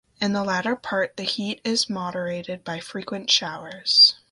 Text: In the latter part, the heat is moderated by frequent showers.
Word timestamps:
In 0.19 0.33
the 0.33 0.43
latter 0.43 0.75
part, 0.75 1.15
the 1.15 1.21
heat 1.21 1.61
is 1.63 1.87
moderated 1.87 2.63
by 2.63 2.79
frequent 2.79 3.29
showers. 3.29 4.15